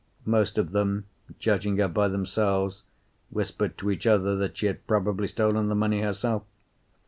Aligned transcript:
Most 0.25 0.57
of 0.57 0.71
them, 0.71 1.05
judging 1.37 1.77
her 1.77 1.87
by 1.87 2.07
themselves, 2.07 2.81
whispered 3.29 3.77
to 3.77 3.91
each 3.91 4.07
other 4.07 4.35
that 4.37 4.57
she 4.57 4.65
had 4.65 4.87
probably 4.87 5.27
stolen 5.27 5.67
the 5.67 5.75
money 5.75 6.01
herself. 6.01 6.41